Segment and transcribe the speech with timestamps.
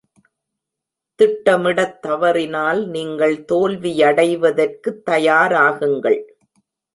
[1.19, 6.19] திட்டமிடத் தவறினால் நீங்கள் தோல்வியடைவதற்குத் தயாராகுங்கள்.